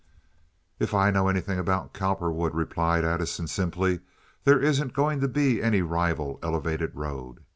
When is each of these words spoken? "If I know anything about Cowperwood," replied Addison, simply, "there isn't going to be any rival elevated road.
"If 0.79 0.95
I 0.95 1.11
know 1.11 1.27
anything 1.27 1.59
about 1.59 1.93
Cowperwood," 1.93 2.55
replied 2.55 3.05
Addison, 3.05 3.45
simply, 3.45 3.99
"there 4.45 4.59
isn't 4.59 4.93
going 4.95 5.19
to 5.19 5.27
be 5.27 5.61
any 5.61 5.83
rival 5.83 6.39
elevated 6.41 6.95
road. 6.95 7.41